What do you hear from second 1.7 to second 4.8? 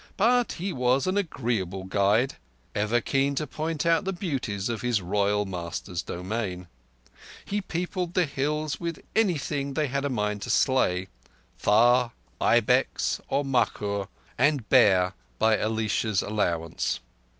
guide, ever keen to point out the beauties